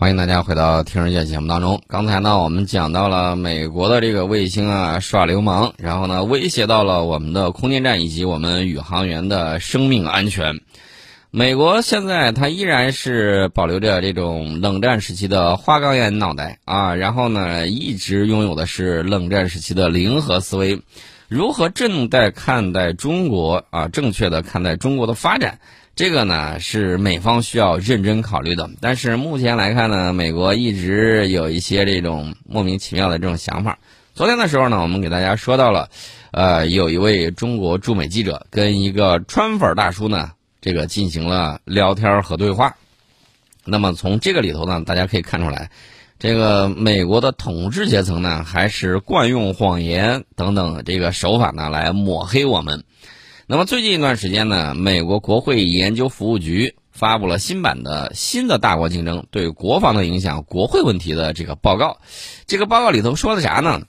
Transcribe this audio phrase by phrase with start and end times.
[0.00, 1.82] 欢迎大家回到《听世界》节目当中。
[1.86, 10.58] 刚才呢，我们讲到了美国的这个卫星啊耍流氓，然后呢威胁到了我们的空间站以及我们宇航员的生命安全。
[11.30, 20.80] 美国现在它依然是保留着这种冷战时期的花岗岩脑袋啊，然后呢一直拥有的是冷战时期的零和思维。
[21.28, 23.86] 如何正待看待中国啊？
[23.88, 25.60] 正确的看待中国的发展，
[26.00, 28.70] 这个呢是美方需要认真考虑的。
[28.80, 33.78] 但是目前来看呢，美国一直有一些这种莫名其妙的这种想法。
[34.14, 35.90] 昨天的时候呢，我们给大家说到了，
[36.30, 40.30] 呃，有一位中国驻美记者跟一个川粉大叔呢，
[40.62, 42.76] 这个进行了聊天和对话。
[43.66, 45.70] 那么从这个里头呢，大家可以看出来。
[46.18, 52.84] 这个美国的统治阶层呢，还是惯用谎言等等这个手法呢来抹黑我们。
[53.50, 61.96] 那么最近一段时间呢，美国国会研究服务局发布了新版的《新的大国竞争对国防的影响：国会问题》的这个报告。
[62.46, 63.80] 这个报告里头说的啥呢？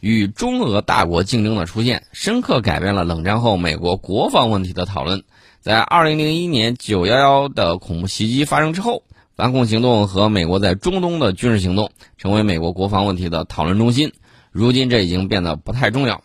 [0.00, 5.22] 与中俄大国竞争的出现，深刻改变了冷战后美国国防问题的讨论。
[5.60, 9.04] 在二零零一年九幺幺的恐怖袭击发生之后。
[9.36, 14.12] 反恐行动和美国在中东的军事行动成为美国国防问题的讨论中心。
[14.50, 16.24] 如今这已经变得不太重要。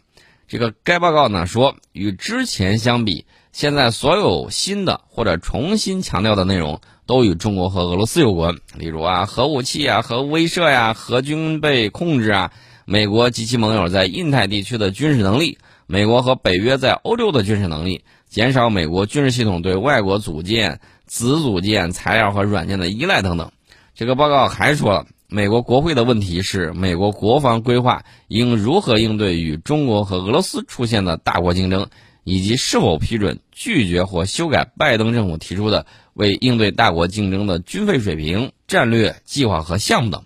[0.54, 8.58] 这个该报告呢说，与之前相比，现在所有新的或者重新强调的内容都与中国和俄罗斯有关。
[8.78, 12.52] 例如啊，核武器啊，核威慑呀，核军备控制啊，
[12.86, 20.80] 美国及其盟友在印太地区的军事能力，美国和北约在欧洲的军事能力，减少美国军事系统对外国组建。
[21.08, 23.52] 子组件、材料和软件的依赖等等。
[23.96, 31.88] 这个报告还说了，美国国会的问题是：美国国防规划应如何应对与中国和俄罗斯出现的大国竞争，
[32.24, 40.22] 以及是否批准、拒绝或修改拜登政府提出的为应对大国竞争的军费水平、战略计划和项目等。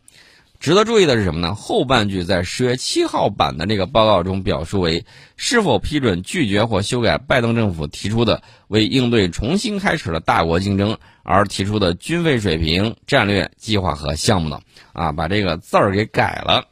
[0.59, 1.55] 值得注意的是什么呢？
[1.55, 5.05] 后半句在十月七号版的这个报告中表述为：
[5.37, 14.61] 是否批准、拒绝或修改拜登政府提出的为应对重新开始了大国竞争而提出的军费水平、战略计划和项目呢。
[14.93, 16.65] 啊，把这个字儿给改了。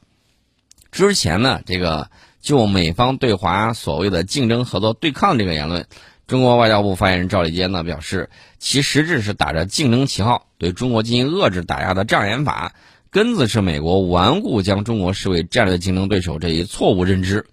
[0.91, 2.09] 之前呢，这个
[2.41, 5.85] 就美方对华所谓的竞争、合作、对抗这个言论，
[6.25, 12.73] 中国外交部发言人赵立坚呢表示，其实质是打着竞争旗号对中国进行遏制打压的障眼法。
[13.11, 17.45] 根子是美国顽固将中国视为战略竞争对手这一错误认知，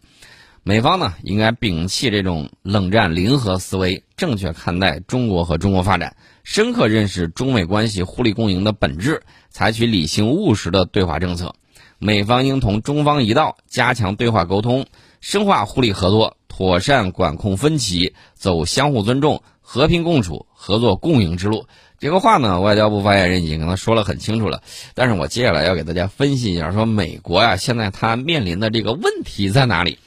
[0.63, 11.55] 美方呢应该摒弃这种冷战零和思维，正确看待中国和中国发展，深刻认识中美关系互利共赢的本质，采取理性务实的对华政策。
[11.99, 14.87] 美方应同中方一道，加强对话沟通，
[15.21, 21.67] 深化互利合作，妥善管控分歧，走相互尊重、和平共处、合作共赢之路。
[22.01, 24.63] 这个话呢，外交部发言人已经跟他说了很清楚了。
[24.95, 29.99] 但是我接下来要给大家分析一下，说美国呀，现在它面临的这个问题在哪里？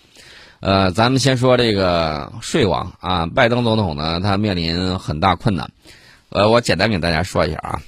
[0.60, 5.72] 呃，咱们先说这个税网啊，拜登总统呢，他面临很大困难。
[6.36, 7.82] 呃，我简单给大家说一下啊，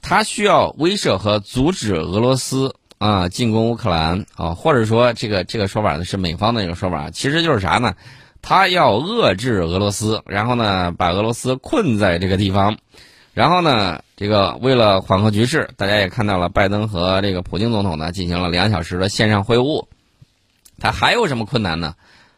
[0.00, 7.96] 他需要威慑和阻止俄罗斯啊进攻乌克兰啊，或者说这个这个说法呢是美方的一个说法，其实就是啥呢？
[8.42, 12.78] 他要遏制俄罗斯，然后呢把俄罗斯困在这个地方。
[13.32, 19.86] 然后呢，这个为了缓和局势，大家也看到了，拜登和这个普京总统呢进行了两小时的线上会晤。
[20.78, 21.96] 他还有什么困难呢？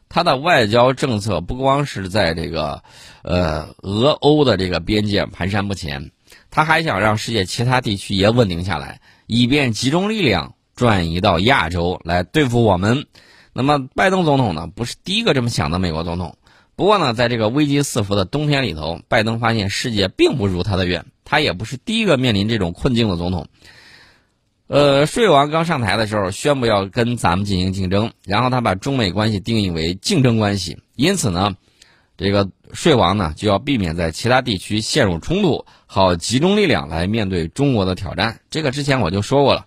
[0.09, 2.83] 他的外交政策不光是在这个，
[3.23, 6.11] 呃，俄欧的这个边界蹒跚不前，
[6.51, 13.07] 他还想让世界其他地区也稳定下来，以便集中力量转移到亚洲来对付我们。
[13.53, 16.37] 那么，拜登总统呢，不是第一个这么想的美国总统。
[16.77, 23.47] 不过呢，在这个危机四伏的冬天里头，拜登发现世界并不如他的愿，他也不是第一个面临这种困境的总统。
[24.69, 31.55] 呃，税王刚上台的时候宣布要跟咱们进行竞争，然后他把中美关系定义为竞争关系，因此呢，
[32.17, 38.41] 这个税王呢就要避免在其他地区陷入冲突，好集中力量来面对中国的挑战。
[38.51, 39.67] 这个之前我就说过了，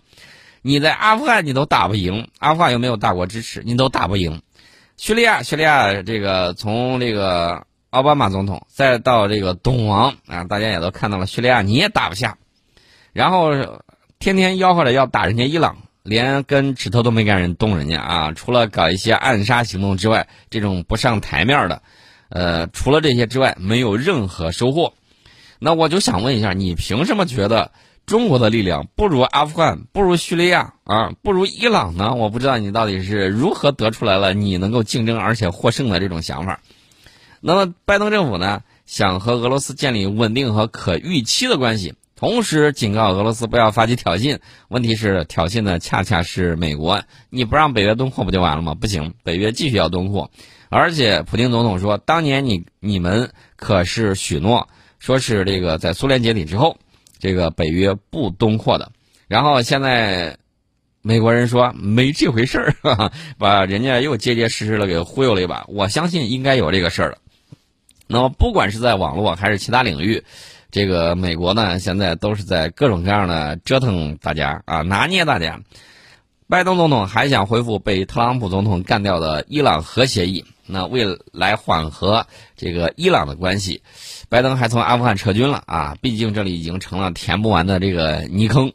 [0.62, 4.42] 你在阿富汗你都打不赢，阿富汗又没有大国支持，你都打不赢。
[4.98, 12.38] 叙利亚，叙利亚这个从这个奥巴马总统再到这个东王啊，大家也都看到了，叙利亚你也打不下，
[13.14, 13.52] 然后
[14.20, 21.82] 天天吆喝着要打人家伊朗，连根指头都没敢人动人家啊，除了搞一些暗杀行动之外，这种不上台面的，
[22.28, 24.94] 呃，除了这些之外，没有任何收获。
[25.58, 27.72] 那我就想问一下，你凭什么觉得？
[28.06, 32.16] 中国的力量不如阿富汗，不如叙利亚啊，不如伊朗呢？
[32.16, 36.60] 我不知道你到底是如何得出来了你能够竞争而且获胜的这种想法。
[37.40, 44.40] 那么，拜登政府呢，想和俄罗斯建立稳定和可预期的关系，同时警告俄罗斯不要发起挑衅。
[44.68, 48.76] 问题是挑衅的恰恰是美国，你不让北约东扩不就完了吗？
[48.76, 50.30] 不行，北约继续要东扩。
[50.68, 54.68] 而且普京总统说，当年你你们可是许诺，
[55.00, 56.78] 说是这个在苏联解体之后，
[57.20, 58.92] 这个北约不东扩的。
[59.30, 60.40] 然后现在
[61.02, 65.64] 美国人说没这回事儿， 把人家又结结实实的给忽悠了一把。
[65.70, 67.18] 我相信应该有这个事儿了。
[68.08, 70.26] 那么不管是在网络还是其他领域，
[70.72, 75.60] 这个美国呢现在都是在各种各样的折腾大家啊，拿捏大家。
[76.48, 80.46] 拜登总统还想恢复被特朗普总统干掉的伊朗核协议。
[80.72, 83.82] 那为来缓和这个伊朗的关系，
[84.30, 85.98] 拜登还从阿富汗撤军了啊！
[86.00, 88.72] 毕竟这里已经成了填不完的这个泥坑。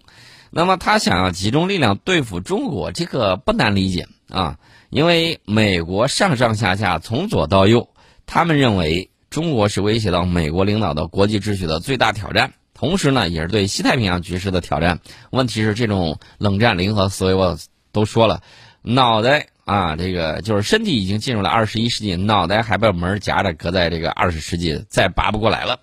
[0.50, 4.58] 那么他想要集中力量对付中国，这个不难理解啊，
[4.90, 7.88] 因为美国上上下下从左到右，
[8.26, 15.00] 他们认为中国是威胁到美国领导的国际秩序的最大挑战，同时呢，也是对西太平洋局势的挑战。
[15.30, 17.58] 问题是这种冷战零和思维，我
[17.90, 18.42] 都说了，
[18.82, 19.48] 脑袋。
[19.64, 25.80] 啊，这个就是身体已经进入了二十一世纪，脑袋还被门夹着，搁在这个二十世纪，再拔不过来了。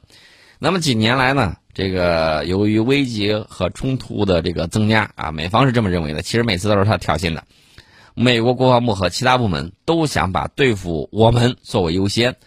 [0.57, 6.21] 那么几年来呢，这个由于危机和冲突的这个增加啊，美方是这么认为的。
[6.21, 7.44] 其实每次都是他挑衅的。
[8.13, 12.38] 美国国防部和其他部门都想把对付我们作为优先，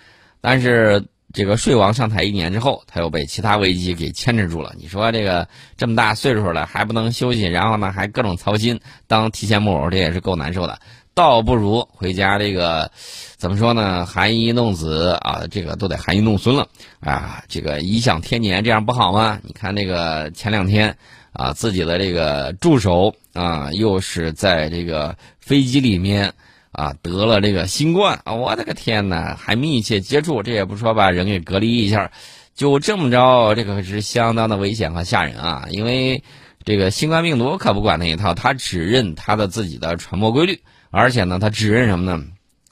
[0.47, 1.03] 但是
[1.33, 4.75] 这个税王上台一年之后，他又被其他危机给牵制住了。
[4.79, 10.79] 你说这个这么大岁数了还不能休息，然后呢还各种操心，当提线木偶，这也是够难受的。
[11.15, 12.91] 倒不如回家，这个
[13.39, 14.05] 怎么说呢？
[14.05, 16.69] 含饴弄子啊，这个都得含饴弄孙了
[17.01, 17.43] 啊！
[17.49, 19.41] 这个颐享天年，这样不好吗？
[19.43, 20.95] 你看那个前两天
[21.33, 26.35] 啊，自己的这个助手啊，又是在这个飞机里面
[26.75, 28.35] 啊得了这个新冠啊！
[28.35, 32.13] 我的个天哪，还密切接触，这也不说把人给隔离一下，
[32.55, 35.67] 就这么着，这个是相当的危险和吓人啊！
[35.71, 36.23] 因为
[36.65, 40.61] 这个新冠病毒可不管那一套，它只认它的自己的传播规律。
[40.97, 42.25] 而且呢，他只认什么呢？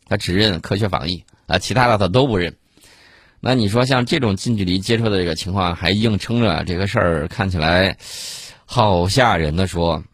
[0.06, 2.54] 他只认科学防疫啊，其他的他都不认。
[3.40, 7.96] 那你说像这种近距离接触的这个情况，还硬撑着这个事儿，看起来
[8.64, 10.04] 好吓人的说。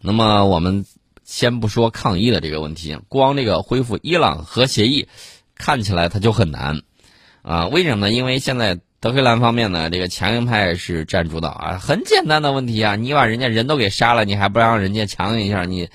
[0.00, 0.84] 那么我们
[1.30, 5.06] 先不说抗议的这个问题，光这个恢复伊朗核协议，
[5.54, 6.82] 看起来它就很难
[7.42, 7.68] 啊。
[7.68, 8.12] 为什么呢？
[8.12, 11.78] 因为现在德黑兰方面呢，这个强硬派是占主导啊。
[11.78, 15.88] 很简单的问题啊，你把人家人都给杀了，你还不让人家强硬一下你？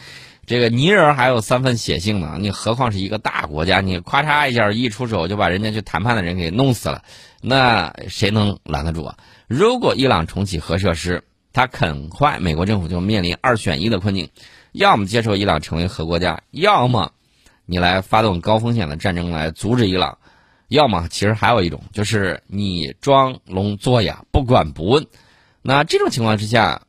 [0.46, 3.82] 这个泥人还有三分血性呢，你何况是一个大国家？
[3.82, 7.04] 你咔嚓一下一出手就把人家去谈判的人给弄死了，
[7.42, 9.18] 那谁能拦得住啊？
[9.48, 14.30] 如果伊朗重启核设施，他很快美国政府就面临二选一的困境：
[14.76, 17.14] 要么接受伊朗成为核国家，要么
[17.66, 20.18] 你来发动高风险的战争来阻止伊朗；
[20.68, 25.08] 要么其实还有一种，就是你装聋作哑，不管不问。
[25.62, 26.82] 那这种情况之下，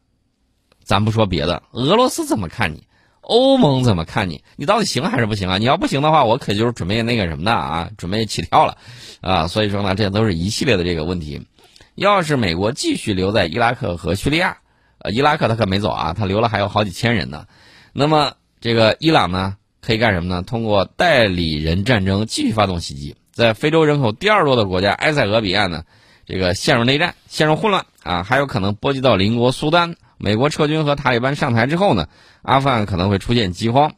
[0.83, 2.83] 咱不说别的，俄罗斯怎么看你？
[3.21, 4.43] 欧盟怎么看你？
[4.57, 5.59] 你到底行还是不行啊？
[5.59, 8.79] 你要不行的话，我可就是准备那个什么的啊，准备起跳了，
[9.21, 11.47] 啊，所以说呢，这都是一系列的这个问题。
[11.95, 14.59] 要是美国继续留在伊拉克和叙利亚，
[14.99, 17.47] 呃，伊拉克他可没走啊，他留了还有好几千人呢。
[17.99, 20.43] 那么这个伊朗呢，可以干什么呢？
[20.43, 25.83] 通过代理人战争继续发动袭击，在非洲人口第二多的国家埃塞俄比亚呢，
[26.27, 29.97] 这个陷入内战，陷入混乱啊，还有可能波及到邻国苏丹。
[30.19, 32.07] 美国撤军和塔利班上台之后呢，
[32.43, 33.95] 阿富汗可能会出现饥荒。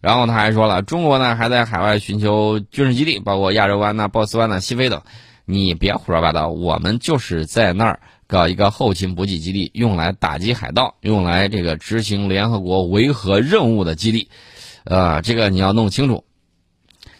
[0.00, 5.00] 然后他还说了，中国呢还在海外寻求军事基地，包括亚洲湾呐、波斯湾呐、西非等。
[5.44, 14.28] 你别胡说八道，我们就是在那儿搞一个后勤补给基地，用来打击海盗，用来这个执行联合国维和任务的基地。
[14.84, 16.24] 呃，这个你要弄清楚。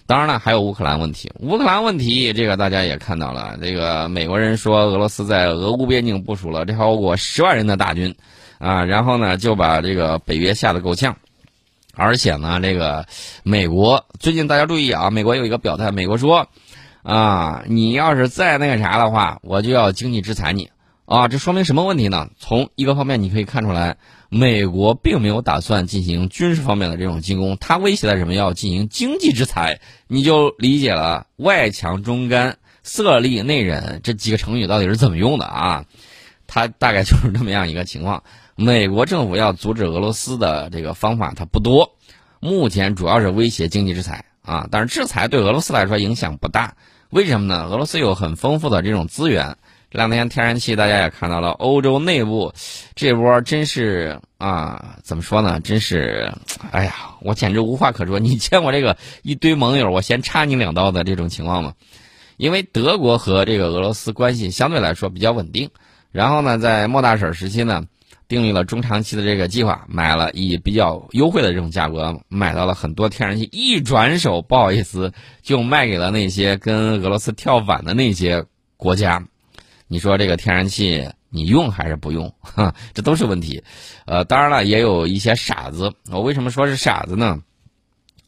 [0.08, 1.32] 当然了，还有乌克兰问题。
[1.40, 3.58] 乌克兰问题，这个大家也看到了。
[3.60, 8.14] 这个美国人说，俄罗斯在俄乌边境部署了超过十万人的大军，
[8.58, 11.16] 啊，然后呢就把这个北约吓得够呛。
[11.94, 13.04] 而且呢，这个
[13.42, 16.46] 美国最近大家注意啊，美国有一个表态，美国说，
[17.02, 20.68] 啊，你要是再那个啥的话，我就要经济制裁你。
[21.06, 22.28] 啊，这说明什么问题呢？
[22.36, 23.96] 从一个方面你可以看出来。
[24.28, 28.34] 美国并没有打算进行军事方面的这种进攻，他威胁的什么？
[28.34, 35.84] 要进行经济制裁，你就理解了“外强中干、色厉内荏”这几个成语到底是怎么用的啊？
[36.48, 38.24] 他大概就是这么样一个情况。
[38.56, 41.94] 美国政府要阻止俄罗斯的这个方法它不多，
[42.40, 46.74] 目前主要是威胁经济制裁啊，但是制裁对俄罗斯来说影响不大。
[47.10, 47.66] 为什么呢？
[47.66, 49.56] 俄罗斯有很丰富的这种资源。
[49.96, 52.52] 这两天天然气大家也看到了，欧洲内部
[52.94, 55.58] 这波真是啊，怎么说呢？
[55.60, 56.30] 真是，
[56.70, 58.18] 哎呀，我简直无话可说。
[58.18, 61.72] 你见过这个一堆盟友，我先插你两刀的这种情况吗？
[62.36, 65.70] 因为德国和这个俄罗斯关系相对来说比较稳定，
[66.12, 67.82] 然后呢，在莫大婶时期呢，
[68.28, 78.44] 订立了中长期的这个计划，买了以比较优惠的这种价格买到了很多天然气，一转手不好意思就卖给了那些跟俄罗斯跳反的那些
[78.76, 79.26] 国家。
[79.88, 82.32] 你说这个天然气你用还是不用？
[82.40, 83.62] 哈，这都是问题。
[84.06, 85.92] 呃，当然了，也有一些傻子。
[86.10, 87.40] 我为什么说是傻子呢？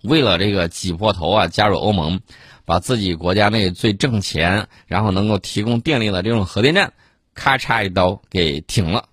[0.02, 2.20] 为了这个挤破头啊，加入欧盟，
[2.64, 6.92] 把自己国家内最挣钱，然后能够提供电力的这种核电站，
[7.34, 9.06] 咔嚓一刀给停了。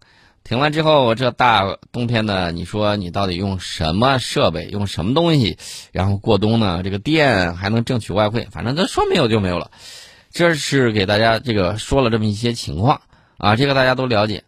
[0.44, 5.58] 停了之后，这大冬天的，你说你到底用什么设备，用什么东西，
[5.92, 6.84] 然后过冬呢？
[6.84, 8.48] 这个电还能挣取外汇？
[8.52, 9.72] 反正它说没有就没有了。
[10.36, 13.00] 这是给大家这个说了这么一些情况
[13.38, 14.44] 啊，这个大家都了解。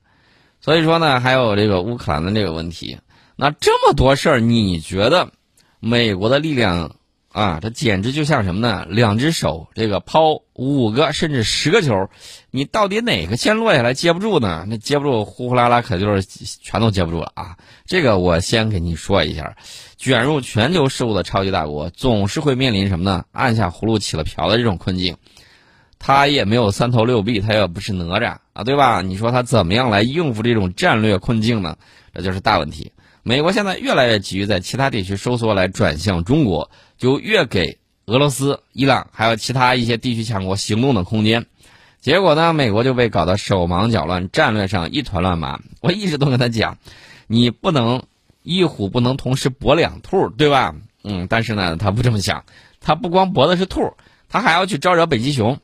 [0.60, 2.98] 所以说呢，还有这个乌克兰的这个问题，
[3.38, 5.32] 那这么多事儿，你觉得？
[5.80, 6.98] 美国的力量
[7.32, 8.86] 啊，它简直就像什么呢？
[8.90, 12.10] 两只手这个抛五个甚至十个球，
[12.52, 14.66] 你到底哪个先落下来接不住呢？
[14.68, 16.28] 那接不住，呼呼啦啦可就是
[16.62, 17.56] 全都接不住了啊！
[17.86, 19.56] 这个我先给你说一下，
[19.96, 23.24] 卷入全球事务的超级大国总是会面临什么呢？
[23.32, 25.16] 按下葫芦起了瓢的这种困境。
[26.00, 29.02] 他也没有三头六臂，他也不是哪吒啊，对吧？
[29.02, 31.78] 你说他怎么样来应付这种战略困境呢？
[32.14, 32.92] 这就是大问题。
[33.24, 41.46] 美国现在越来越急于在其他地区收缩，来转向中国，就越给俄罗斯、伊朗还有其他一些地区强国行动的空间。
[42.00, 45.60] 结果呢，美国就被搞得手忙脚乱，战略上一团乱麻。
[45.82, 46.78] 我一直都跟他讲，
[47.28, 48.04] 你不能
[48.44, 50.76] 一虎不能同时搏两兔，对吧？
[51.04, 52.46] 嗯，但是呢，他不这么想，
[52.80, 53.94] 他不光搏的是兔，
[54.30, 55.60] 他还要去招惹北极熊。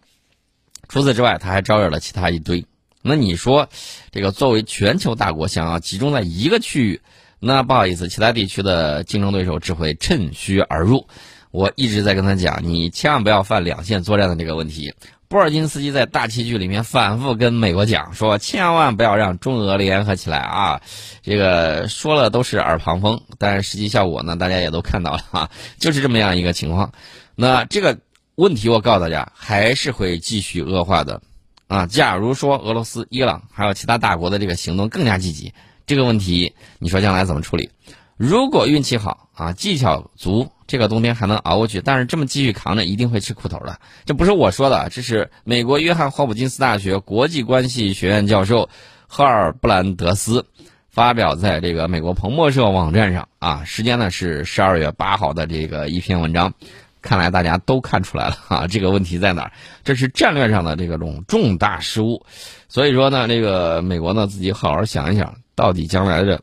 [0.93, 2.63] 除此之外，他还招惹了其他一堆。
[3.01, 3.67] 那你说，
[4.11, 7.01] 这个作为全球大国，想要集中在一个区域？
[7.39, 11.07] 那不好意思，其他地区的竞争对手只会趁虚而入。
[11.49, 14.93] 我一直在跟他讲，你千万不要犯两线作战的这个问题。
[15.27, 20.79] 波尔金斯基在大棋局里面反复跟美国讲说，千万不要让中俄联合起来啊！
[21.23, 26.93] 这个说了都是耳旁风，但是实际效果呢，大家也都看到了啊，就是这么样一个情况。
[27.33, 27.97] 那这个
[28.35, 31.21] 问题，我告诉大家，还是会继续恶化的
[31.67, 31.85] 啊！
[31.85, 35.53] 假如说俄罗斯、伊朗还有其他大国的这个行动更加积极。
[35.85, 37.69] 这个问题，你说将来怎么处理？
[38.17, 41.79] 如果运气好啊，技巧足，这个冬天还能熬过去。
[41.81, 43.79] 但是这么继续扛着，一定会吃苦头的。
[44.05, 48.67] 这不是我说的，这是美国约翰霍普金斯大学国际关系学院教授
[49.07, 50.47] 赫尔布兰德斯
[50.89, 56.55] 发表在这个美国彭博社网站上啊，时间呢是十二月八号的这个一篇文章。
[57.03, 59.51] 看来大家都看出来了 啊，这个问题在哪儿？
[59.83, 62.25] 这是战略上的这个种重大失误。
[62.67, 65.35] 所以说呢，这个美国呢自己好好想一想。
[65.55, 66.41] 到底将来的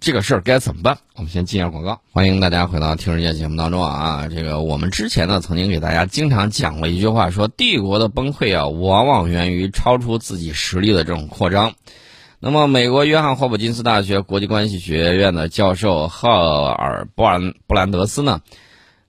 [0.00, 0.96] 这个事儿该怎么办？
[1.16, 2.00] 我们先进一下广告。
[2.14, 4.26] 欢迎大家回到《听世界》节目当中啊！
[4.26, 11.74] 这个我们之前呢曾经给大家经常讲过一句话，说帝国的崩溃啊，往往源于超出自己实力的这种扩张。
[12.40, 18.40] 那么，美国约翰霍普金斯大学国际关系学院的教授赫尔布兰布兰德斯呢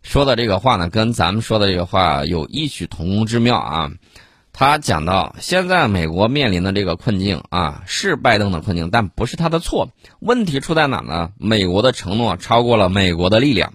[0.01, 3.91] 说的这个话呢，跟咱们说的这个话有异曲同工之妙啊。
[4.51, 9.89] 他讲到，现在美国面临的这个困境啊，是拜登的困境，但不是他的错。
[10.20, 11.29] 问题出在哪呢？
[11.38, 13.74] 美国的承诺超过了美国的力量。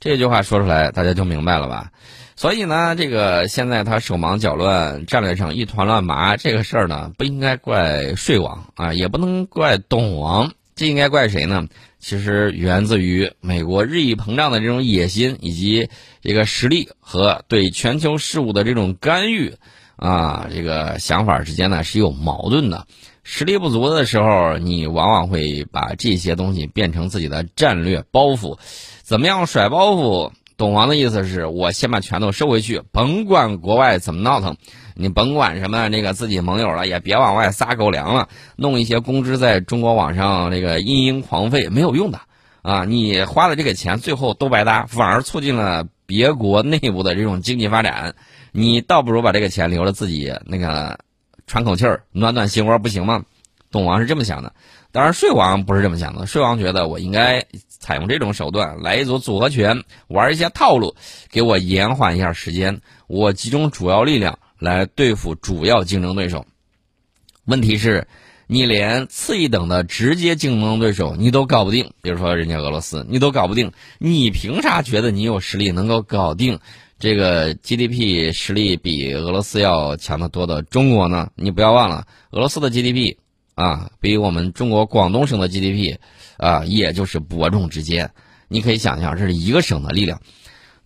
[0.00, 1.90] 这句话说出来，大家就明白了吧？
[2.36, 11.66] 所以呢，这个现在他手忙脚乱，战略上一团乱麻，这个事儿呢，不应该怪税王啊，也不能怪董王，这应该怪谁呢？
[11.98, 15.88] 其实源自于美国日益膨胀的这种野心，以及
[16.20, 19.54] 这个实力和对全球事务的这种干预。
[19.96, 22.86] 啊，这个想法之间呢是有矛盾的。
[23.22, 28.58] 实力不足的时候，你往往会把这些东西变成自己的战略包袱。
[29.02, 30.32] 怎么样甩包袱？
[30.56, 34.56] 董王的意思是我先把拳头收回去，甭管国外怎么闹腾，
[34.94, 42.20] 你甭管什么那个自己盟友了，也别往外撒狗粮了，弄一些公知在中国网上那个殷殷狂吠，没有用的。
[42.62, 48.14] 啊，你花的这个钱最后都白搭，反而促进了别国内部的这种经济发展。
[48.52, 50.98] 你倒不如把这个钱留着自己那个
[51.46, 53.24] 喘口气儿、暖暖心窝，不行吗？
[53.70, 54.52] 董王是这么想的，
[54.92, 56.26] 当然税王不是这么想的。
[56.26, 60.94] 税王觉得我应该采用这种手段来一组组合拳，玩一些套路，
[61.32, 66.46] 给我延缓一下时间，我集中主要力量来对付主要竞争对手。
[67.44, 68.08] 问题是，
[68.46, 76.58] 你连次一等的直接竞争对手你都搞不定，比如说人家俄罗斯，你都搞不定，你凭啥觉得你有实力能够搞定？
[76.98, 81.30] 这个 GDP 实力比俄罗斯要强得多的中国呢？
[81.34, 83.16] 你不要忘了，俄罗斯的 GDP
[83.54, 85.98] 啊，比我们中国广东省的 GDP
[86.38, 88.10] 啊，也就是伯仲之间。
[88.48, 90.22] 你可以想象，这是一个省的力量。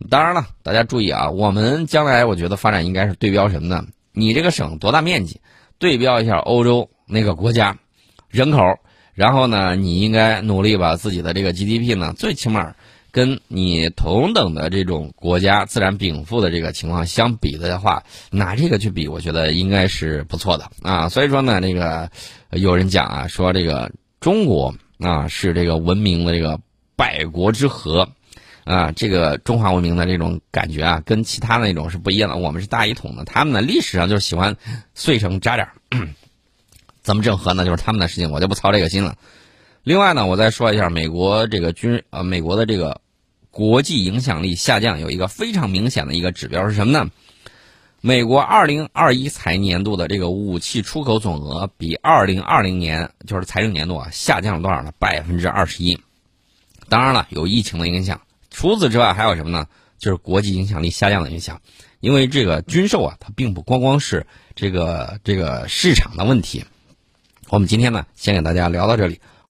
[0.08, 3.84] 当然了，大家注意啊，我们将来我觉得发展应该是对标什么呢？
[4.12, 5.40] 你这个省多大面积？
[5.78, 7.76] 对标一下欧洲那个国家
[8.28, 8.60] 人口，
[9.14, 12.74] 然后呢，你应该努力把自己的这个 GDP 呢，最起码
[13.10, 21.08] 跟你同等的这种国家自然禀赋的这个情况相比的话，拿这个去比，我觉得应该是不错的啊。
[21.08, 22.08] 所以说呢，这个
[22.50, 23.90] 有人讲啊，说这个
[24.20, 26.60] 中国啊是这个文明的这个
[26.94, 28.08] 百国之和。
[28.68, 32.36] 啊，这个中华文明的这种感觉啊，跟其他那种是不一样的。
[32.36, 34.54] 我们是大一统的，他们呢历史上就是喜欢
[34.94, 35.72] 碎成渣渣，
[37.00, 37.64] 怎么整合呢？
[37.64, 39.16] 就是他们的事情，我就不操这个心了。
[39.84, 43.00] 另外呢，我再说一下美国这个军呃，美国的这个
[43.50, 47.10] 国际影响力下降，有一个非常明显的一个指标是什么呢？
[48.02, 54.92] 美国二零二一财年度的这个武器出口总额比二零二零年就是财政年度啊下降了多少呢？
[54.98, 55.98] 百分之二十一。
[56.90, 58.20] 当然了，有疫情的影响。
[58.50, 59.66] 除此之外还有什么呢？
[59.98, 61.60] 就是国际影响力下降的影响，
[62.00, 66.64] 因为这个军售啊，它并不光光是这个这个市场的问题。
[67.48, 69.20] 我们今天呢，先给大家聊到这里。